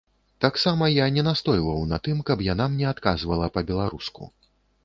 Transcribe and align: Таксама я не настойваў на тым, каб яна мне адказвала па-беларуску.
Таксама 0.45 0.87
я 0.91 1.09
не 1.17 1.25
настойваў 1.27 1.85
на 1.91 2.01
тым, 2.07 2.25
каб 2.31 2.43
яна 2.49 2.69
мне 2.73 2.89
адказвала 2.93 3.53
па-беларуску. 3.59 4.23